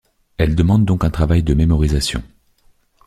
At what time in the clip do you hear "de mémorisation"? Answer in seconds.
1.43-2.23